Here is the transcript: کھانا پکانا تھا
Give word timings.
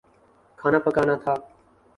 کھانا 0.59 0.79
پکانا 0.85 1.15
تھا 1.23 1.33